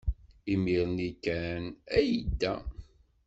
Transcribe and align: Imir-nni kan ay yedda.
Imir-nni 0.53 1.09
kan 1.23 1.63
ay 1.97 2.07
yedda. 2.13 2.53